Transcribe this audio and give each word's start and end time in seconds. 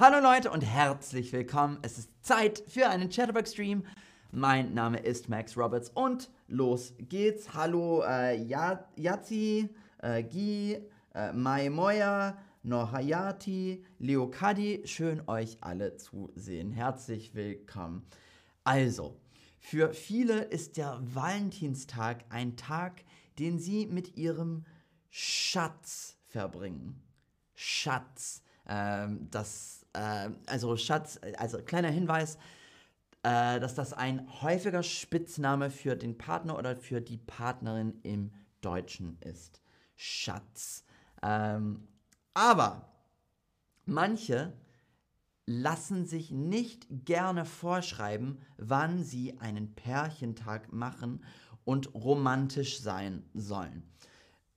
Hallo 0.00 0.20
Leute 0.20 0.52
und 0.52 0.60
herzlich 0.60 1.32
willkommen. 1.32 1.78
Es 1.82 1.98
ist 1.98 2.24
Zeit 2.24 2.62
für 2.68 2.88
einen 2.88 3.10
Chatterbox-Stream. 3.10 3.84
Mein 4.30 4.72
Name 4.72 5.00
ist 5.00 5.28
Max 5.28 5.56
Roberts 5.56 5.90
und 5.90 6.30
los 6.46 6.94
geht's. 7.00 7.52
Hallo 7.52 8.04
äh, 8.04 8.40
Yazi, 8.40 9.68
äh, 10.00 10.22
Gi, 10.22 10.78
äh, 11.16 11.32
Mai 11.32 11.68
Moya, 11.68 12.38
Nohayati, 12.62 13.84
Leokadi. 13.98 14.82
Schön 14.84 15.20
euch 15.26 15.58
alle 15.62 15.96
zu 15.96 16.30
sehen. 16.36 16.70
Herzlich 16.70 17.34
willkommen. 17.34 18.06
Also, 18.62 19.20
für 19.58 19.92
viele 19.92 20.42
ist 20.42 20.76
der 20.76 21.00
Valentinstag 21.02 22.24
ein 22.28 22.56
Tag, 22.56 23.02
den 23.40 23.58
sie 23.58 23.86
mit 23.86 24.16
ihrem 24.16 24.64
Schatz 25.10 26.18
verbringen. 26.28 27.02
Schatz. 27.56 28.44
Ähm, 28.68 29.28
das, 29.30 29.86
äh, 29.98 30.30
also 30.46 30.76
Schatz, 30.76 31.18
also 31.36 31.58
kleiner 31.58 31.90
Hinweis, 31.90 32.36
äh, 33.22 33.58
dass 33.60 33.74
das 33.74 33.92
ein 33.92 34.26
häufiger 34.42 34.82
Spitzname 34.82 35.70
für 35.70 35.96
den 35.96 36.16
Partner 36.16 36.56
oder 36.56 36.76
für 36.76 37.00
die 37.00 37.18
Partnerin 37.18 37.98
im 38.02 38.32
Deutschen 38.60 39.18
ist. 39.20 39.60
Schatz. 39.96 40.84
Ähm, 41.22 41.88
aber 42.34 42.88
manche 43.84 44.52
lassen 45.46 46.04
sich 46.04 46.30
nicht 46.30 46.86
gerne 46.90 47.44
vorschreiben, 47.44 48.38
wann 48.58 49.02
sie 49.02 49.38
einen 49.40 49.74
Pärchentag 49.74 50.72
machen 50.72 51.24
und 51.64 51.94
romantisch 51.94 52.80
sein 52.80 53.24
sollen. 53.34 53.82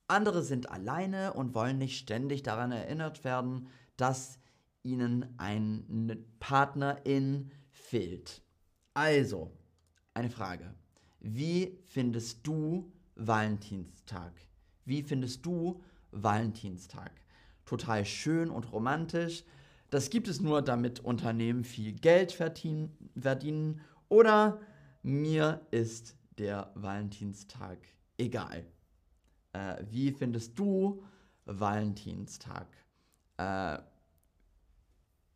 Andere 0.07 0.43
sind 0.43 0.69
alleine 0.69 1.33
und 1.33 1.55
wollen 1.55 1.77
nicht 1.77 1.97
ständig 1.97 2.43
daran 2.43 2.73
erinnert 2.73 3.23
werden, 3.23 3.69
dass 3.95 4.40
ihnen 4.83 5.33
ein 5.37 6.25
Partnerin 6.39 7.51
fehlt. 7.69 8.41
Also, 8.93 9.51
eine 10.13 10.29
Frage. 10.29 10.73
Wie 11.19 11.79
findest 11.87 12.45
du 12.45 12.91
Valentinstag? 13.15 14.33
Wie 14.85 15.03
findest 15.03 15.45
du 15.45 15.81
Valentinstag? 16.11 17.11
Total 17.65 18.05
schön 18.05 18.49
und 18.49 18.71
romantisch. 18.71 19.43
Das 19.89 20.09
gibt 20.09 20.27
es 20.27 20.39
nur, 20.39 20.61
damit 20.61 20.99
Unternehmen 21.01 21.63
viel 21.63 21.93
Geld 21.93 22.31
verdienen. 22.31 23.81
Oder 24.09 24.59
mir 25.03 25.65
ist 25.71 26.17
der 26.37 26.71
Valentinstag 26.75 27.77
egal. 28.17 28.65
Äh, 29.53 29.83
wie 29.89 30.11
findest 30.11 30.57
du 30.57 31.03
Valentinstag? 31.45 32.67
Äh, 33.37 33.79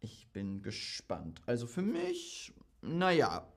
ich 0.05 0.31
bin 0.31 0.61
gespannt. 0.61 1.41
Also 1.47 1.65
für 1.65 1.81
mich, 1.81 2.53
naja, 2.81 3.51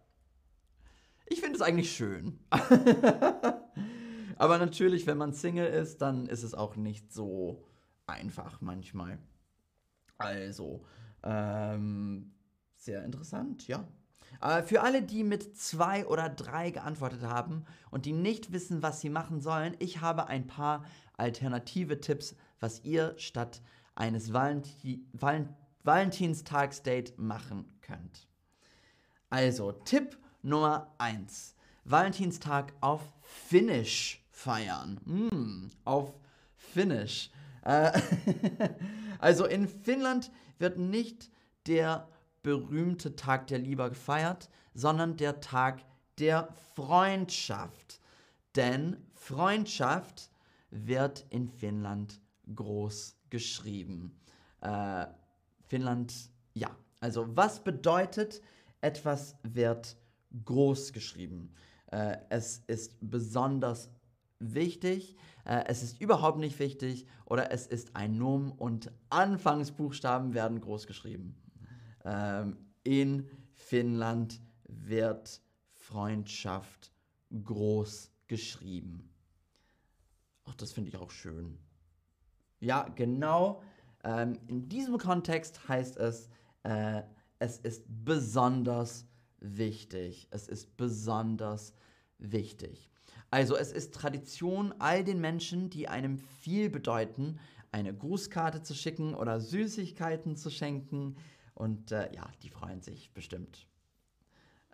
ich 1.27 1.41
finde 1.41 1.56
es 1.56 1.62
eigentlich 1.62 1.94
schön. 1.94 2.38
Aber 4.38 4.56
natürlich, 4.56 5.06
wenn 5.06 5.19
man 5.19 5.34
Single 5.34 5.66
ist, 5.66 6.00
dann 6.00 6.26
ist 6.26 6.42
es 6.42 6.54
auch 6.54 6.76
nicht 6.76 7.12
so 7.12 7.66
einfach 8.06 8.62
manchmal. 8.62 9.19
Also, 10.16 10.84
ähm, 11.22 12.32
sehr 12.76 13.04
interessant, 13.04 13.69
ja. 13.69 13.86
Äh, 14.41 14.62
für 14.62 14.80
alle, 14.80 15.02
die 15.02 15.22
mit 15.22 15.54
zwei 15.58 16.06
oder 16.06 16.30
drei 16.30 16.70
geantwortet 16.70 17.24
haben 17.24 17.66
und 17.91 18.06
die 18.06 18.12
nicht 18.12 18.52
wissen, 18.52 18.82
was 18.82 19.02
sie 19.02 19.10
machen 19.10 19.41
sollen, 19.42 19.76
ich 19.80 20.00
habe 20.00 20.28
ein 20.28 20.46
paar 20.46 20.86
alternative 21.14 22.00
Tipps, 22.00 22.36
was 22.58 22.84
ihr 22.84 23.14
statt 23.19 23.60
eines 23.94 24.32
Valenti 24.32 25.04
Val 25.12 25.54
Valentinstagsdate 25.89 27.14
machen 27.17 27.64
könnt. 27.81 28.28
Also, 29.31 29.72
Tipp 29.72 30.19
Nummer 30.42 30.94
1. 30.98 31.55
Valentinstag 31.84 32.75
auf 32.82 33.00
Finnish 33.22 34.22
feiern. 34.31 35.00
Mm, 35.06 35.71
auf 35.87 36.12
Finnish. 36.56 37.31
Äh, 37.62 37.98
also 39.19 39.47
in 39.47 39.66
Finnland 39.66 40.31
wird 40.59 40.77
nicht 40.77 41.31
der 41.66 42.06
berühmte 42.43 43.16
Tag 43.16 43.47
der 43.47 43.59
Liebe 43.59 43.88
gefeiert, 43.88 44.50
sondern 44.75 45.16
der 45.16 45.41
Tag 45.41 45.81
der 46.19 46.54
Freundschaft. 46.75 47.98
Denn 48.56 48.98
Freundschaft 49.15 50.31
wird 50.71 51.25
in 51.31 51.48
Finnland 51.48 52.21
groß 52.54 53.16
geschrieben. 53.31 54.21
Äh, 54.60 55.06
Finnland, 55.68 56.30
ja. 56.54 56.74
Also 57.00 57.36
was 57.36 57.62
bedeutet, 57.62 58.40
etwas 58.80 59.36
wird 59.42 59.96
groß 60.44 60.92
geschrieben? 60.92 61.54
Äh, 61.86 62.16
es 62.28 62.62
ist 62.66 62.96
besonders 63.00 63.90
wichtig, 64.40 65.16
äh, 65.44 65.64
es 65.66 65.82
ist 65.82 66.00
überhaupt 66.00 66.38
nicht 66.38 66.58
wichtig 66.58 67.06
oder 67.24 67.52
es 67.52 67.66
ist 67.66 67.94
ein 67.94 68.18
Nomen 68.18 68.50
und 68.50 68.90
Anfangsbuchstaben 69.10 70.34
werden 70.34 70.60
groß 70.60 70.86
geschrieben. 70.86 71.36
Ähm, 72.04 72.56
in 72.82 73.28
Finnland 73.54 74.40
wird 74.64 75.40
Freundschaft 75.72 76.92
groß 77.44 78.10
geschrieben. 78.26 79.10
Ach, 80.44 80.54
das 80.54 80.72
finde 80.72 80.90
ich 80.90 80.96
auch 80.96 81.10
schön. 81.10 81.58
Ja, 82.60 82.88
genau. 82.94 83.62
Ähm, 84.04 84.38
in 84.47 84.69
diesem 84.69 84.98
Kontext 84.98 85.69
heißt 85.69 85.97
es, 85.97 86.28
äh, 86.62 87.03
es 87.38 87.59
ist 87.59 87.84
besonders 87.86 89.06
wichtig. 89.41 90.28
Es 90.31 90.48
ist 90.48 90.76
besonders 90.76 91.75
wichtig. 92.19 92.91
Also 93.31 93.56
es 93.56 93.72
ist 93.72 93.94
Tradition, 93.94 94.75
all 94.78 95.04
den 95.04 95.20
Menschen, 95.20 95.70
die 95.70 95.88
einem 95.88 96.19
viel 96.19 96.70
bedeuten, 96.70 97.38
eine 97.70 97.94
Grußkarte 97.94 98.62
zu 98.62 98.75
schicken 98.75 99.14
oder 99.14 99.41
Süßigkeiten 99.41 100.36
zu 100.36 100.50
schenken. 100.50 101.16
Und 101.54 101.92
äh, 101.92 102.10
ja, 102.15 102.30
die 102.42 102.48
freuen 102.48 102.80
sich 102.80 103.12
bestimmt. 103.12 103.66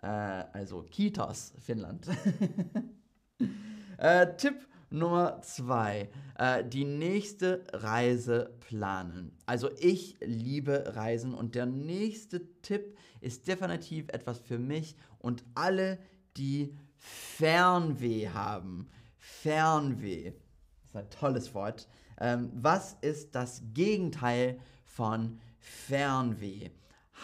Äh, 0.01 0.07
also 0.07 0.83
Kitas, 0.83 1.53
Finnland. 1.59 2.07
äh, 3.97 4.35
Tipp 4.37 4.65
Nummer 4.95 5.41
zwei, 5.41 6.09
äh, 6.37 6.63
die 6.63 6.85
nächste 6.85 7.65
Reise 7.73 8.55
planen. 8.61 9.37
Also 9.45 9.69
ich 9.79 10.15
liebe 10.21 10.95
Reisen 10.95 11.33
und 11.33 11.53
der 11.53 11.65
nächste 11.65 12.41
Tipp 12.61 12.97
ist 13.19 13.47
definitiv 13.47 14.07
etwas 14.09 14.39
für 14.39 14.57
mich 14.57 14.95
und 15.19 15.43
alle, 15.53 15.99
die 16.37 16.77
Fernweh 16.97 18.29
haben. 18.29 18.87
Fernweh. 19.17 20.31
Das 20.31 20.89
ist 20.89 20.95
ein 20.95 21.09
tolles 21.09 21.53
Wort. 21.53 21.89
Ähm, 22.17 22.49
was 22.53 22.93
ist 23.01 23.35
das 23.35 23.61
Gegenteil 23.73 24.59
von 24.85 25.39
Fernweh? 25.59 26.69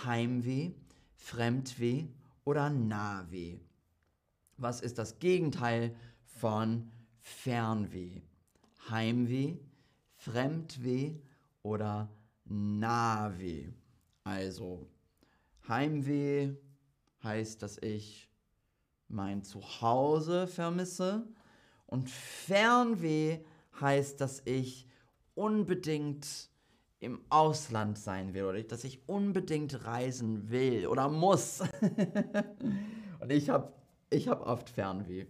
Heimweh, 0.05 0.71
Fremdweh 1.15 2.07
oder 2.43 2.69
Nahweh? 2.69 3.59
Was 4.57 4.81
ist 4.81 4.97
das 4.97 5.19
Gegenteil 5.19 5.95
von 6.25 6.59
Fernweh? 6.81 7.00
Heimweh, 8.89 9.57
Fremdweh 10.17 11.15
oder 11.63 12.09
Nahweh? 12.45 13.69
Also, 14.23 14.87
Heimweh 15.67 16.55
heißt, 17.23 17.61
dass 17.61 17.77
ich 17.77 18.29
mein 19.07 19.43
Zuhause 19.43 20.47
vermisse. 20.47 21.27
Und 21.85 22.09
Fernweh 22.09 23.39
heißt, 23.79 24.21
dass 24.21 24.41
ich 24.45 24.88
unbedingt 25.35 26.49
im 26.99 27.19
Ausland 27.29 27.97
sein 27.97 28.33
will 28.33 28.45
oder 28.45 28.62
dass 28.62 28.83
ich 28.83 29.07
unbedingt 29.07 29.85
reisen 29.85 30.50
will 30.50 30.88
oder 30.88 31.09
muss. 31.09 31.62
Und 33.19 33.31
ich 33.31 33.50
habe 33.50 33.74
ich 34.09 34.27
hab 34.27 34.45
oft 34.45 34.69
Fernweh. 34.69 35.25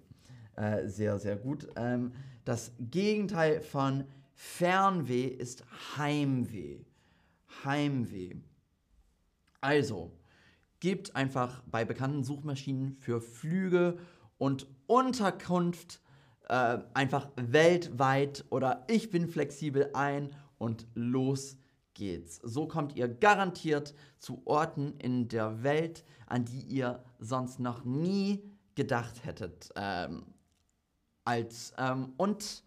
Äh, 0.55 0.87
sehr, 0.87 1.19
sehr 1.19 1.35
gut. 1.35 1.67
Ähm, 1.75 2.13
das 2.45 2.71
Gegenteil 2.79 3.61
von 3.61 4.05
Fernweh 4.33 5.27
ist 5.27 5.63
Heimweh. 5.97 6.79
Heimweh. 7.63 8.35
Also, 9.59 10.11
Gebt 10.81 11.15
einfach 11.15 11.61
bei 11.67 11.85
bekannten 11.85 12.23
Suchmaschinen 12.23 12.91
für 12.91 13.21
Flüge 13.21 13.99
und 14.39 14.65
Unterkunft 14.87 16.01
äh, 16.49 16.79
einfach 16.95 17.29
weltweit 17.35 18.45
oder 18.49 18.83
ich 18.89 19.11
bin 19.11 19.27
flexibel 19.27 19.91
ein 19.93 20.31
und 20.57 20.87
los 20.95 21.55
geht's. 21.93 22.37
So 22.37 22.67
kommt 22.67 22.95
ihr 22.95 23.07
garantiert 23.07 23.93
zu 24.17 24.41
Orten 24.45 24.95
in 24.97 25.27
der 25.27 25.61
Welt, 25.61 26.03
an 26.25 26.45
die 26.45 26.61
ihr 26.61 27.03
sonst 27.19 27.59
noch 27.59 27.85
nie 27.85 28.43
gedacht 28.73 29.23
hättet. 29.23 29.69
Ähm, 29.75 30.23
als, 31.25 31.73
ähm, 31.77 32.13
und 32.17 32.63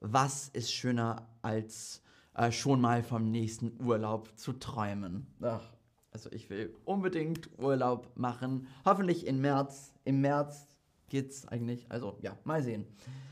was 0.00 0.48
ist 0.48 0.72
schöner 0.72 1.28
als 1.42 2.02
äh, 2.34 2.52
schon 2.52 2.80
mal 2.80 3.02
vom 3.02 3.30
nächsten 3.30 3.82
Urlaub 3.84 4.38
zu 4.38 4.52
träumen. 4.52 5.26
Ach, 5.42 5.72
also 6.12 6.30
ich 6.32 6.48
will 6.50 6.74
unbedingt 6.84 7.50
Urlaub 7.58 8.12
machen. 8.16 8.68
Hoffentlich 8.84 9.26
im 9.26 9.40
März. 9.40 9.92
Im 10.04 10.20
März 10.20 10.66
geht's 11.08 11.46
eigentlich. 11.48 11.90
Also 11.90 12.18
ja, 12.22 12.38
mal 12.44 12.62
sehen. 12.62 12.86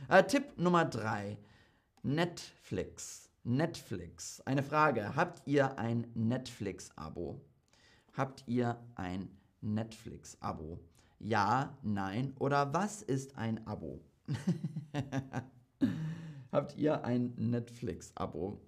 Äh, 0.08 0.24
Tipp 0.24 0.58
Nummer 0.58 0.84
drei. 0.84 1.38
Netflix. 2.02 3.30
Netflix. 3.44 4.40
Eine 4.40 4.62
Frage. 4.62 5.14
Habt 5.14 5.46
ihr 5.46 5.78
ein 5.78 6.06
Netflix-Abo? 6.14 7.40
Habt 8.12 8.44
ihr 8.46 8.76
ein 8.96 9.28
Netflix-Abo? 9.60 10.80
Ja, 11.18 11.76
nein 11.82 12.34
oder 12.38 12.74
was 12.74 13.02
ist 13.02 13.36
ein 13.36 13.66
Abo? 13.66 14.00
Habt 16.52 16.76
ihr 16.76 17.04
ein 17.04 17.34
Netflix-Abo? 17.36 18.60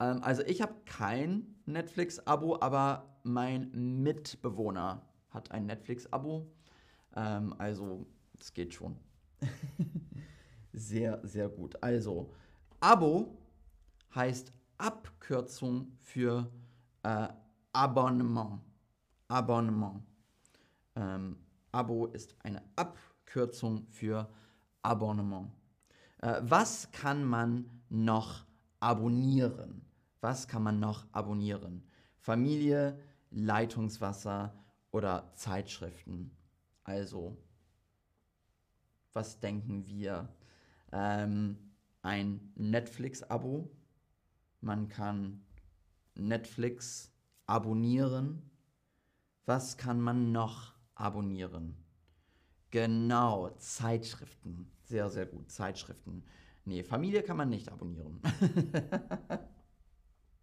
Ähm, 0.00 0.22
also 0.22 0.42
ich 0.42 0.62
habe 0.62 0.74
kein 0.84 1.56
Netflix-Abo, 1.66 2.60
aber 2.60 3.18
mein 3.22 4.02
Mitbewohner 4.02 5.02
hat 5.30 5.50
ein 5.50 5.66
Netflix-Abo. 5.66 6.50
Ähm, 7.16 7.54
also 7.58 8.06
es 8.38 8.52
geht 8.52 8.74
schon. 8.74 8.96
sehr, 10.72 11.20
sehr 11.26 11.48
gut. 11.48 11.82
Also 11.82 12.30
Abo 12.80 13.36
heißt 14.14 14.52
Abkürzung 14.78 15.92
für 15.98 16.50
äh, 17.02 17.28
Abonnement. 17.72 18.60
Abonnement. 19.28 20.02
Ähm, 20.96 21.38
Abo 21.72 22.06
ist 22.06 22.36
eine 22.44 22.62
Abkürzung 22.76 23.13
für 23.26 24.28
Abonnement. 24.82 25.50
Äh, 26.18 26.40
was 26.42 26.90
kann 26.92 27.24
man 27.24 27.68
noch 27.88 28.44
abonnieren? 28.80 29.82
Was 30.20 30.48
kann 30.48 30.62
man 30.62 30.80
noch 30.80 31.06
abonnieren? 31.12 31.82
Familie, 32.18 32.98
Leitungswasser 33.30 34.54
oder 34.90 35.32
Zeitschriften. 35.34 36.30
Also, 36.84 37.36
was 39.12 39.40
denken 39.40 39.86
wir? 39.86 40.28
Ähm, 40.92 41.58
ein 42.02 42.52
Netflix-Abo. 42.54 43.70
Man 44.60 44.88
kann 44.88 45.44
Netflix 46.14 47.12
abonnieren. 47.46 48.50
Was 49.46 49.76
kann 49.76 50.00
man 50.00 50.32
noch 50.32 50.74
abonnieren? 50.94 51.83
Genau, 52.74 53.50
Zeitschriften. 53.58 54.68
Sehr, 54.82 55.08
sehr 55.08 55.26
gut, 55.26 55.48
Zeitschriften. 55.48 56.24
Nee, 56.64 56.82
Familie 56.82 57.22
kann 57.22 57.36
man 57.36 57.48
nicht 57.48 57.70
abonnieren. 57.70 58.20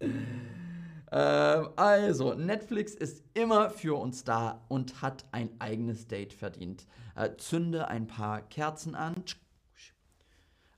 ähm, 0.00 1.68
also, 1.76 2.32
Netflix 2.32 2.94
ist 2.94 3.22
immer 3.34 3.68
für 3.68 4.00
uns 4.00 4.24
da 4.24 4.64
und 4.68 5.02
hat 5.02 5.26
ein 5.30 5.50
eigenes 5.60 6.06
Date 6.06 6.32
verdient. 6.32 6.86
Äh, 7.16 7.36
zünde 7.36 7.88
ein 7.88 8.06
paar 8.06 8.40
Kerzen 8.40 8.94
an. 8.94 9.22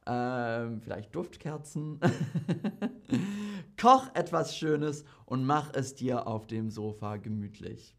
Ähm, 0.06 0.80
vielleicht 0.80 1.14
Duftkerzen. 1.14 2.00
Koch 3.80 4.08
etwas 4.14 4.56
Schönes 4.56 5.04
und 5.24 5.44
mach 5.44 5.72
es 5.72 5.94
dir 5.94 6.26
auf 6.26 6.48
dem 6.48 6.68
Sofa 6.68 7.18
gemütlich. 7.18 7.96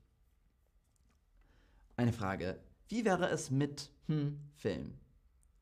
Eine 1.95 2.11
Frage. 2.11 2.64
Wie 2.87 3.03
wäre 3.03 3.29
es 3.29 3.49
mit 3.49 3.91
hm, 4.07 4.39
Film? 4.55 4.93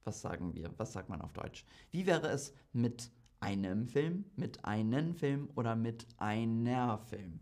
Was 0.04 0.22
sagen 0.22 0.54
wir? 0.54 0.74
Was 0.78 0.94
sagt 0.94 1.10
man 1.10 1.22
auf 1.22 1.34
Deutsch? 1.34 1.66
Wie 1.92 2.06
wäre 2.06 2.28
es 2.28 2.54
mit 2.74 3.10
einem 3.40 3.88
Film, 3.88 4.25
mit 4.36 4.66
einem 4.66 5.16
Film 5.16 5.50
oder 5.56 5.75
mit 5.75 6.06
einer 6.18 6.98
Film? 6.98 7.40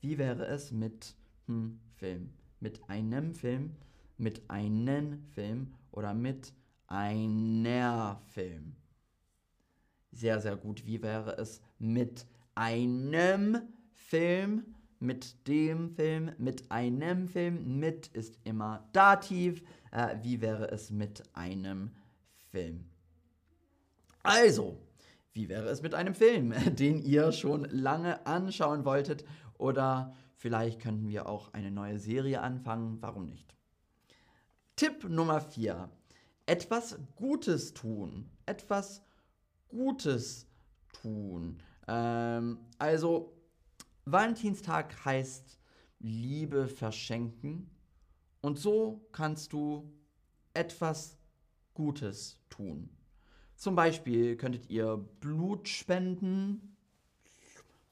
Wie 0.00 0.18
wäre 0.18 0.46
es 0.46 0.70
mit 0.70 1.14
hm, 1.46 1.80
Film? 1.94 2.34
Mit 2.60 2.88
einem 2.88 3.34
Film, 3.34 3.76
mit 4.18 4.48
einem 4.50 5.24
Film 5.34 5.74
oder 5.90 6.12
mit 6.12 6.52
einer 6.86 8.20
Film? 8.28 8.76
Sehr, 10.10 10.40
sehr 10.40 10.56
gut. 10.56 10.84
Wie 10.86 11.02
wäre 11.02 11.38
es 11.38 11.62
mit 11.78 12.26
einem 12.54 13.62
Film? 13.94 14.74
Mit 15.02 15.48
dem 15.48 15.90
Film, 15.90 16.30
mit 16.38 16.70
einem 16.70 17.26
Film, 17.26 17.80
mit 17.80 18.06
ist 18.06 18.38
immer 18.44 18.88
Dativ. 18.92 19.60
Äh, 19.90 20.18
wie 20.22 20.40
wäre 20.40 20.70
es 20.70 20.92
mit 20.92 21.24
einem 21.34 21.90
Film? 22.52 22.84
Also, 24.22 24.78
wie 25.32 25.48
wäre 25.48 25.68
es 25.68 25.82
mit 25.82 25.96
einem 25.96 26.14
Film, 26.14 26.54
den 26.76 27.02
ihr 27.02 27.32
schon 27.32 27.64
lange 27.64 28.24
anschauen 28.26 28.84
wolltet? 28.84 29.24
Oder 29.58 30.14
vielleicht 30.36 30.80
könnten 30.80 31.08
wir 31.08 31.28
auch 31.28 31.52
eine 31.52 31.72
neue 31.72 31.98
Serie 31.98 32.40
anfangen. 32.40 32.98
Warum 33.00 33.26
nicht? 33.26 33.56
Tipp 34.76 35.08
Nummer 35.08 35.40
4. 35.40 35.90
Etwas 36.46 36.96
Gutes 37.16 37.74
tun. 37.74 38.30
Etwas 38.46 39.02
Gutes 39.66 40.46
tun. 40.92 41.60
Ähm, 41.88 42.58
also, 42.78 43.32
Valentinstag 44.04 45.04
heißt 45.04 45.58
Liebe 46.00 46.68
verschenken. 46.68 47.70
Und 48.40 48.58
so 48.58 49.06
kannst 49.12 49.52
du 49.52 49.92
etwas 50.52 51.16
Gutes 51.74 52.38
tun. 52.50 52.90
Zum 53.54 53.76
Beispiel 53.76 54.36
könntet 54.36 54.68
ihr 54.68 54.96
Blut 55.20 55.68
spenden, 55.68 56.76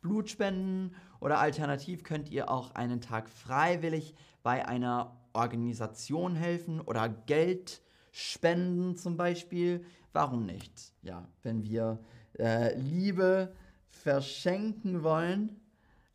Blut 0.00 0.28
spenden 0.28 0.96
oder 1.20 1.38
alternativ 1.38 2.02
könnt 2.02 2.30
ihr 2.30 2.50
auch 2.50 2.74
einen 2.74 3.00
Tag 3.00 3.28
freiwillig 3.28 4.14
bei 4.42 4.66
einer 4.66 5.16
Organisation 5.32 6.34
helfen 6.34 6.80
oder 6.80 7.08
Geld 7.08 7.82
spenden 8.10 8.96
zum 8.96 9.16
Beispiel. 9.16 9.84
Warum 10.12 10.44
nicht? 10.44 10.92
Ja, 11.02 11.28
wenn 11.42 11.62
wir 11.62 12.00
äh, 12.38 12.76
Liebe 12.76 13.54
verschenken 13.88 15.04
wollen, 15.04 15.60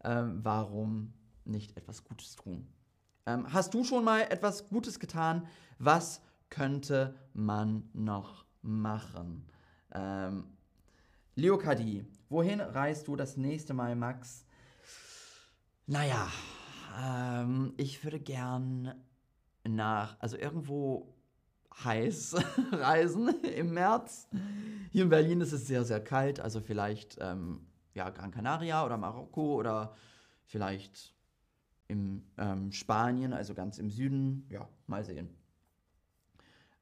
ähm, 0.05 0.39
warum 0.43 1.13
nicht 1.43 1.75
etwas 1.77 2.03
Gutes 2.03 2.35
tun? 2.35 2.67
Ähm, 3.25 3.51
hast 3.51 3.73
du 3.73 3.83
schon 3.83 4.03
mal 4.03 4.21
etwas 4.21 4.67
Gutes 4.67 4.99
getan? 4.99 5.47
Was 5.79 6.21
könnte 6.49 7.15
man 7.33 7.89
noch 7.93 8.45
machen? 8.61 9.45
Ähm, 9.93 10.45
Leokadie, 11.35 12.05
wohin 12.29 12.61
reist 12.61 13.07
du 13.07 13.15
das 13.15 13.35
nächste 13.35 13.73
Mal, 13.73 13.95
Max? 13.95 14.45
Naja, 15.87 16.27
ähm, 17.03 17.73
ich 17.77 18.03
würde 18.03 18.19
gern 18.19 18.93
nach, 19.67 20.17
also 20.19 20.37
irgendwo 20.37 21.13
heiß 21.83 22.35
reisen 22.71 23.41
im 23.43 23.73
März. 23.73 24.27
Hier 24.91 25.03
in 25.03 25.09
Berlin 25.09 25.41
ist 25.41 25.51
es 25.51 25.67
sehr, 25.67 25.83
sehr 25.83 26.03
kalt, 26.03 26.39
also 26.39 26.61
vielleicht 26.61 27.17
ähm, 27.19 27.65
ja, 27.95 28.09
Gran 28.11 28.31
Canaria 28.31 28.85
oder 28.85 28.97
Marokko 28.97 29.55
oder 29.55 29.95
vielleicht 30.43 31.15
im 31.87 32.23
ähm, 32.37 32.71
Spanien, 32.71 33.33
also 33.33 33.55
ganz 33.55 33.79
im 33.79 33.89
Süden. 33.89 34.45
Ja, 34.49 34.67
mal 34.85 35.03
sehen. 35.03 35.29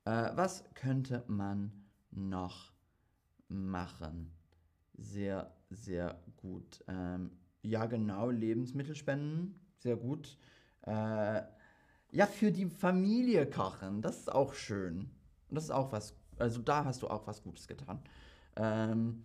Äh, 0.06 0.32
was 0.36 0.66
könnte 0.74 1.24
man 1.28 1.72
noch 2.12 2.74
machen? 3.48 4.34
Sehr, 4.96 5.54
sehr 5.70 6.20
gut. 6.38 6.84
Ähm, 6.88 7.32
ja, 7.62 7.86
genau, 7.86 8.30
Lebensmittelspenden, 8.30 9.60
sehr 9.78 9.96
gut. 9.96 10.38
Äh, 10.82 11.44
ja, 12.12 12.28
für 12.28 12.52
die 12.52 12.66
Familie 12.66 13.50
kochen, 13.50 14.02
das 14.02 14.20
ist 14.20 14.32
auch 14.32 14.54
schön. 14.54 15.10
Und 15.50 15.56
das 15.56 15.66
ist 15.66 15.72
auch 15.72 15.92
was, 15.92 16.16
also 16.38 16.62
da 16.62 16.86
hast 16.86 17.02
du 17.02 17.08
auch 17.08 17.26
was 17.28 17.44
Gutes 17.44 17.68
getan. 17.68 18.00
Ähm, 18.56 19.24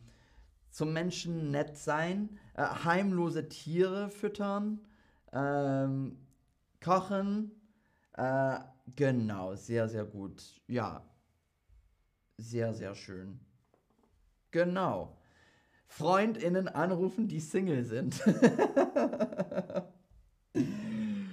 zum 0.70 0.92
Menschen 0.92 1.50
nett 1.50 1.76
sein, 1.76 2.38
äh, 2.54 2.62
heimlose 2.62 3.48
Tiere 3.48 4.10
füttern, 4.10 4.80
ähm, 5.32 6.18
kochen, 6.82 7.52
äh, 8.14 8.58
genau, 8.96 9.54
sehr, 9.54 9.88
sehr 9.88 10.04
gut. 10.04 10.42
Ja, 10.66 11.04
sehr, 12.36 12.74
sehr 12.74 12.94
schön. 12.94 13.40
Genau. 14.50 15.16
Freundinnen 15.86 16.68
anrufen, 16.68 17.28
die 17.28 17.40
Single 17.40 17.84
sind. 17.84 18.18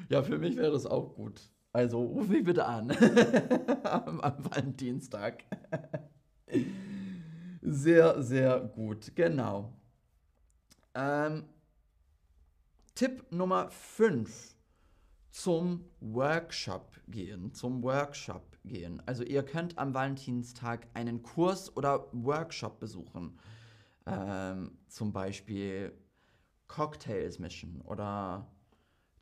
ja, 0.10 0.24
für 0.24 0.38
mich 0.38 0.56
wäre 0.56 0.72
das 0.72 0.86
auch 0.86 1.14
gut. 1.16 1.42
Also 1.74 2.02
ruf 2.02 2.28
mich 2.30 2.44
bitte 2.44 2.66
an. 2.66 2.92
am, 3.84 4.22
am 4.22 4.46
Valentinstag. 4.46 5.44
sehr, 7.66 8.22
sehr 8.22 8.60
gut. 8.60 9.16
Genau. 9.16 9.74
Ähm, 10.94 11.46
Tipp 12.94 13.32
Nummer 13.32 13.70
5 13.70 14.56
zum 15.32 15.84
Workshop 16.00 16.98
gehen, 17.08 17.54
zum 17.54 17.84
Workshop 17.84 18.58
gehen. 18.64 19.02
Also 19.06 19.24
ihr 19.24 19.44
könnt 19.44 19.78
am 19.78 19.94
Valentinstag 19.94 20.88
einen 20.94 21.24
Kurs 21.24 21.76
oder 21.76 22.08
Workshop 22.14 22.80
besuchen. 22.80 23.38
ähm, 24.06 24.78
zum 24.88 25.12
Beispiel 25.12 25.92
Cocktails 26.68 27.40
mischen 27.40 27.82
oder 27.82 28.48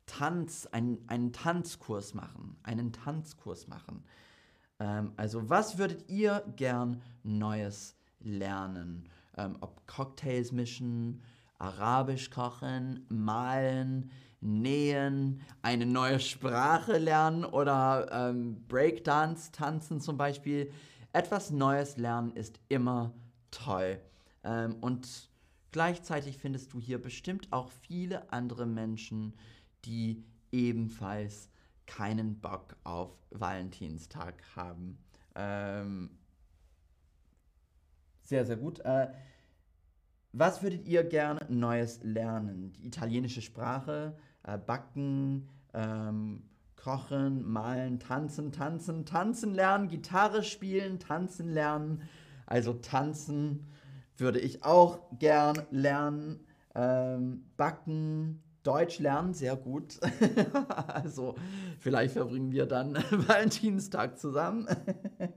Tanz, 0.06 0.66
ein, 0.66 0.98
einen 1.06 1.32
Tanzkurs 1.32 2.14
machen, 2.14 2.58
einen 2.62 2.92
Tanzkurs 2.92 3.66
machen. 3.66 4.04
Ähm, 4.78 5.12
also 5.16 5.48
was 5.48 5.78
würdet 5.78 6.10
ihr 6.10 6.44
gern 6.56 7.02
Neues 7.22 7.96
lernen? 8.24 9.08
Ähm, 9.36 9.56
ob 9.60 9.86
Cocktails 9.86 10.52
mischen, 10.52 11.22
Arabisch 11.58 12.30
kochen, 12.30 13.06
malen, 13.08 14.10
nähen, 14.40 15.40
eine 15.62 15.86
neue 15.86 16.20
Sprache 16.20 16.98
lernen 16.98 17.44
oder 17.44 18.08
ähm, 18.12 18.64
Breakdance 18.68 19.50
tanzen 19.52 20.00
zum 20.00 20.16
Beispiel. 20.16 20.70
Etwas 21.12 21.50
Neues 21.50 21.96
lernen 21.96 22.32
ist 22.32 22.60
immer 22.68 23.14
toll. 23.50 24.00
Ähm, 24.42 24.76
und 24.80 25.30
gleichzeitig 25.72 26.38
findest 26.38 26.72
du 26.72 26.80
hier 26.80 27.00
bestimmt 27.00 27.52
auch 27.52 27.70
viele 27.70 28.30
andere 28.32 28.66
Menschen, 28.66 29.34
die 29.84 30.24
ebenfalls 30.52 31.48
keinen 31.86 32.40
Bock 32.40 32.76
auf 32.84 33.16
Valentinstag 33.30 34.42
haben. 34.54 34.98
Ähm, 35.34 36.10
sehr, 38.24 38.44
sehr 38.44 38.56
gut. 38.56 38.80
Äh, 38.80 39.08
was 40.32 40.62
würdet 40.62 40.86
ihr 40.86 41.04
gerne 41.04 41.40
Neues 41.48 42.02
lernen? 42.02 42.72
Die 42.72 42.86
italienische 42.88 43.40
Sprache, 43.40 44.16
äh, 44.42 44.58
Backen, 44.58 45.48
ähm, 45.72 46.42
Kochen, 46.74 47.48
Malen, 47.48 47.98
Tanzen, 47.98 48.50
Tanzen, 48.52 49.06
Tanzen 49.06 49.54
lernen, 49.54 49.88
Gitarre 49.88 50.42
spielen, 50.42 50.98
Tanzen 50.98 51.48
lernen. 51.48 52.02
Also 52.46 52.74
tanzen 52.74 53.66
würde 54.16 54.38
ich 54.40 54.64
auch 54.64 54.98
gern 55.18 55.62
lernen. 55.70 56.40
Ähm, 56.74 57.44
backen, 57.56 58.42
Deutsch 58.64 58.98
lernen, 58.98 59.34
sehr 59.34 59.56
gut. 59.56 60.00
also 60.88 61.36
vielleicht 61.78 62.14
verbringen 62.14 62.50
wir 62.50 62.66
dann 62.66 62.94
Valentinstag 63.10 64.18
zusammen. 64.18 64.66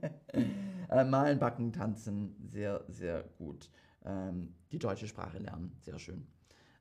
äh, 0.88 1.04
malen, 1.04 1.38
backen, 1.38 1.72
tanzen, 1.72 2.36
sehr, 2.50 2.84
sehr 2.88 3.24
gut. 3.38 3.70
Ähm, 4.04 4.54
die 4.72 4.78
deutsche 4.78 5.08
Sprache 5.08 5.38
lernen, 5.38 5.76
sehr 5.82 5.98
schön. 5.98 6.26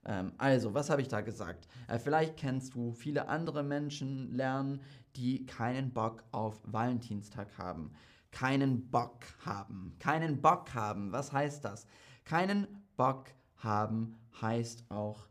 Ähm, 0.06 0.34
also, 0.38 0.74
was 0.74 0.90
habe 0.90 1.02
ich 1.02 1.08
da 1.08 1.22
gesagt? 1.22 1.68
Äh, 1.88 2.00
vielleicht 2.00 2.38
kennst 2.38 2.76
du 2.76 2.92
viele 2.92 3.28
andere 3.28 3.64
Menschen 3.64 4.32
lernen, 4.34 4.82
die 5.16 5.46
keinen 5.46 5.94
Bock 5.94 6.24
auf 6.32 6.60
Valentinstag 6.64 7.58
haben. 7.58 7.92
Keinen 8.32 8.90
Bock 8.90 9.26
haben. 9.46 9.96
Keinen 10.00 10.42
Bock 10.42 10.74
haben. 10.74 11.12
Was 11.12 11.32
heißt 11.34 11.66
das? 11.66 11.88
Keinen 12.24 12.68
Bock 12.96 13.28
haben 13.58 14.16
heißt 14.42 14.90
auch 14.90 15.28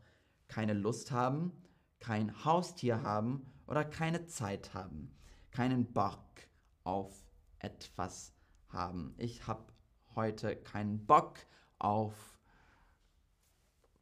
keine 0.47 0.73
Lust 0.73 1.11
haben, 1.11 1.51
kein 1.99 2.45
Haustier 2.45 3.01
haben 3.03 3.45
oder 3.67 3.83
keine 3.83 4.25
Zeit 4.25 4.73
haben. 4.73 5.11
Keinen 5.51 5.91
Bock 5.93 6.25
auf 6.83 7.13
etwas 7.59 8.33
haben. 8.69 9.13
Ich 9.17 9.47
habe 9.47 9.63
heute 10.15 10.55
keinen 10.55 11.05
Bock 11.05 11.39
auf 11.79 12.13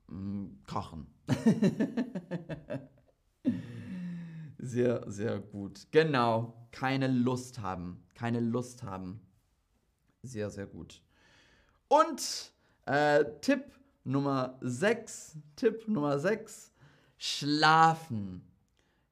mh, 0.08 0.50
Kochen. 0.68 1.08
sehr, 4.58 5.10
sehr 5.10 5.40
gut. 5.40 5.88
Genau. 5.92 6.68
Keine 6.72 7.08
Lust 7.08 7.60
haben. 7.60 8.04
Keine 8.16 8.40
Lust 8.40 8.84
haben. 8.84 9.22
Sehr, 10.24 10.50
sehr 10.50 10.68
gut. 10.68 11.02
Und 11.88 12.52
äh, 12.86 13.24
Tipp 13.42 13.64
Nummer 14.04 14.58
6, 14.62 15.38
Tipp 15.56 15.88
Nummer 15.88 16.20
6, 16.20 16.74
schlafen. 17.18 18.42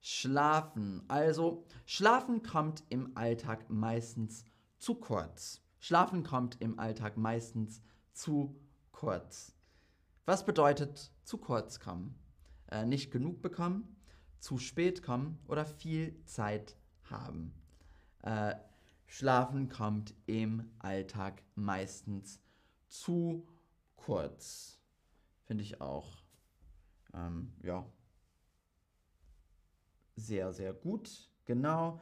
Schlafen. 0.02 1.04
Also, 1.08 1.66
schlafen 1.86 2.44
kommt 2.44 2.84
im 2.90 3.16
Alltag 3.16 3.70
meistens 3.70 4.44
zu 4.84 4.96
kurz. 4.96 5.62
Schlafen 5.80 6.24
kommt 6.24 6.60
im 6.60 6.78
Alltag 6.78 7.16
meistens 7.16 7.82
zu 8.12 8.54
kurz. 8.92 9.56
Was 10.26 10.46
bedeutet 10.46 11.10
zu 11.24 11.38
kurz 11.38 11.80
kommen? 11.80 12.20
Äh, 12.70 12.86
nicht 12.86 13.10
genug 13.10 13.42
bekommen, 13.42 13.96
zu 14.40 14.58
spät 14.58 15.02
kommen 15.02 15.40
oder 15.48 15.66
viel 15.66 16.22
Zeit 16.26 16.76
haben. 17.04 17.54
Äh, 18.24 18.56
schlafen 19.08 19.70
kommt 19.70 20.16
im 20.26 20.70
Alltag 20.80 21.44
meistens 21.56 22.42
zu 22.90 23.48
kurz. 23.96 24.82
Finde 25.44 25.64
ich 25.64 25.80
auch. 25.80 26.18
Ähm, 27.14 27.54
ja. 27.64 27.90
Sehr, 30.18 30.52
sehr 30.52 30.74
gut. 30.74 31.30
Genau. 31.46 32.02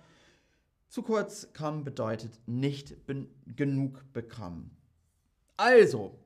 Zu 0.91 1.03
kurz 1.03 1.47
kommen 1.53 1.85
bedeutet 1.85 2.37
nicht 2.47 2.97
genug 3.45 4.03
bekommen. 4.11 4.75
Also, 5.55 6.19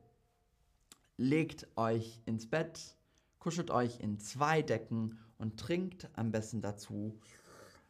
legt 1.18 1.68
euch 1.76 2.20
ins 2.26 2.50
Bett, 2.50 2.98
kuschelt 3.38 3.70
euch 3.70 4.00
in 4.00 4.18
zwei 4.18 4.64
Decken 4.64 5.20
und 5.38 5.60
trinkt 5.60 6.10
am 6.14 6.32
besten 6.32 6.64
dazu 6.64 7.20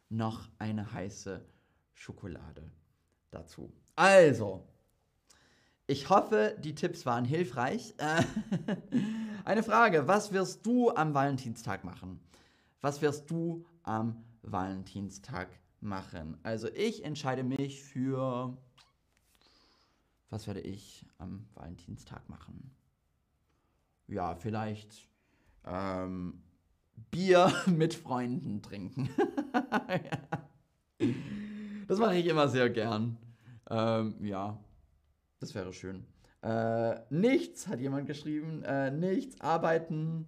noch 0.09 0.49
eine 0.59 0.91
heiße 0.91 1.45
Schokolade 1.93 2.69
dazu. 3.31 3.71
Also, 3.95 4.67
ich 5.87 6.09
hoffe, 6.09 6.57
die 6.59 6.75
Tipps 6.75 7.05
waren 7.05 7.23
hilfreich. 7.23 7.95
Äh, 7.99 8.21
eine 9.45 9.63
Frage, 9.63 10.09
was 10.09 10.33
wirst 10.33 10.65
du 10.65 10.89
am 10.89 11.13
Valentinstag 11.13 11.85
machen? 11.85 12.19
Was 12.81 13.01
wirst 13.01 13.31
du 13.31 13.65
am 13.83 14.25
Valentinstag 14.41 15.47
machen? 15.81 16.37
Also 16.43 16.67
ich 16.69 17.03
entscheide 17.03 17.43
mich 17.43 17.83
für... 17.83 18.57
Was 20.29 20.47
werde 20.47 20.61
ich 20.61 21.05
am 21.17 21.47
Valentinstag 21.53 22.27
machen? 22.29 22.71
Ja, 24.07 24.35
vielleicht 24.35 25.07
ähm, 25.65 26.41
Bier 27.11 27.51
mit 27.67 27.93
Freunden 27.93 28.61
trinken. 28.61 29.09
das 31.87 31.99
mache 31.99 32.17
ich 32.17 32.25
immer 32.25 32.47
sehr 32.47 32.69
gern. 32.69 33.17
Ähm, 33.69 34.15
ja, 34.23 34.59
das 35.39 35.53
wäre 35.55 35.73
schön. 35.73 36.05
Äh, 36.41 36.99
nichts, 37.09 37.67
hat 37.67 37.79
jemand 37.79 38.05
geschrieben. 38.05 38.63
Äh, 38.63 38.91
nichts, 38.91 39.41
arbeiten, 39.41 40.27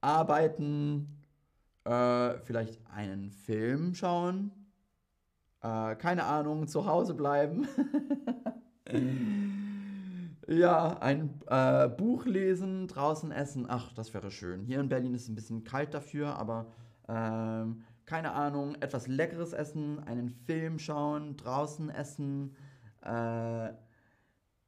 arbeiten, 0.00 1.22
äh, 1.84 2.38
vielleicht 2.40 2.84
einen 2.90 3.30
Film 3.30 3.94
schauen. 3.94 4.50
Äh, 5.66 5.96
keine 5.96 6.24
Ahnung, 6.24 6.68
zu 6.68 6.86
Hause 6.86 7.14
bleiben. 7.14 7.66
ja, 10.46 10.98
ein 11.00 11.40
äh, 11.48 11.88
Buch 11.88 12.24
lesen, 12.24 12.86
draußen 12.86 13.32
essen. 13.32 13.66
Ach, 13.68 13.92
das 13.92 14.14
wäre 14.14 14.30
schön. 14.30 14.62
Hier 14.62 14.78
in 14.78 14.88
Berlin 14.88 15.14
ist 15.14 15.22
es 15.22 15.28
ein 15.28 15.34
bisschen 15.34 15.64
kalt 15.64 15.92
dafür, 15.92 16.36
aber 16.36 16.66
ähm, 17.08 17.82
keine 18.04 18.32
Ahnung, 18.32 18.76
etwas 18.76 19.08
Leckeres 19.08 19.52
essen, 19.52 19.98
einen 20.04 20.28
Film 20.30 20.78
schauen, 20.78 21.36
draußen 21.36 21.90
essen. 21.90 22.54
Äh, 23.02 23.70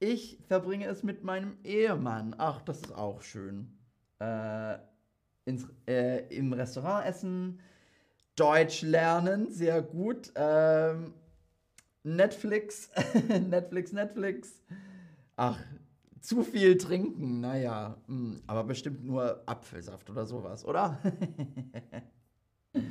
ich 0.00 0.40
verbringe 0.48 0.86
es 0.86 1.04
mit 1.04 1.22
meinem 1.22 1.58
Ehemann. 1.62 2.34
Ach, 2.38 2.60
das 2.62 2.80
ist 2.80 2.96
auch 2.96 3.22
schön. 3.22 3.78
Äh, 4.18 4.78
ins, 5.44 5.68
äh, 5.86 6.26
Im 6.34 6.52
Restaurant 6.52 7.06
essen, 7.06 7.60
Deutsch 8.38 8.82
lernen, 8.82 9.50
sehr 9.50 9.82
gut. 9.82 10.32
Ähm, 10.34 11.12
Netflix, 12.04 12.90
Netflix, 13.28 13.92
Netflix. 13.92 14.62
Ach, 15.36 15.58
zu 16.20 16.42
viel 16.42 16.76
trinken, 16.78 17.40
naja. 17.40 17.96
Mh, 18.06 18.34
hm, 18.34 18.42
aber 18.46 18.64
bestimmt 18.64 19.04
nur 19.04 19.42
Apfelsaft 19.46 20.08
oder 20.10 20.24
sowas, 20.26 20.64
oder? 20.64 20.98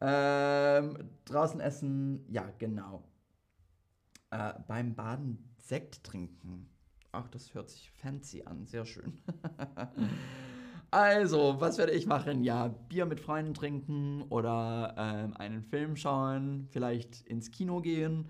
ähm, 0.00 1.10
draußen 1.24 1.60
essen, 1.60 2.24
ja, 2.28 2.48
genau. 2.58 3.04
Äh, 4.30 4.54
beim 4.68 4.94
Baden 4.94 5.52
Sekt 5.58 6.04
trinken. 6.04 6.70
Ach, 7.12 7.28
das 7.28 7.54
hört 7.54 7.70
sich 7.70 7.90
fancy 7.90 8.44
an. 8.44 8.66
Sehr 8.66 8.86
schön. 8.86 9.20
also, 10.90 11.60
was 11.60 11.78
werde 11.78 11.92
ich 11.92 12.06
machen? 12.06 12.42
Ja, 12.42 12.68
Bier 12.68 13.06
mit 13.06 13.20
Freunden 13.20 13.54
trinken 13.54 14.22
oder 14.28 14.94
ähm, 14.96 15.36
einen 15.36 15.62
Film 15.62 15.96
schauen, 15.96 16.66
vielleicht 16.70 17.22
ins 17.26 17.50
Kino 17.50 17.80
gehen. 17.80 18.28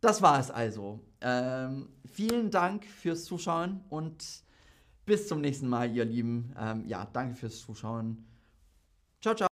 Das 0.00 0.22
war 0.22 0.38
es 0.38 0.50
also. 0.50 1.00
Ähm, 1.20 1.88
vielen 2.04 2.50
Dank 2.50 2.84
fürs 2.84 3.24
Zuschauen 3.24 3.80
und 3.88 4.44
bis 5.04 5.28
zum 5.28 5.40
nächsten 5.40 5.68
Mal, 5.68 5.90
ihr 5.90 6.04
Lieben. 6.04 6.54
Ähm, 6.58 6.84
ja, 6.86 7.08
danke 7.12 7.34
fürs 7.34 7.60
Zuschauen. 7.60 8.24
Ciao, 9.20 9.34
ciao. 9.34 9.44